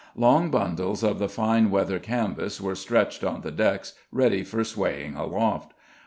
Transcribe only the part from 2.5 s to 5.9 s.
were stretched on the decks ready for swaying aloft.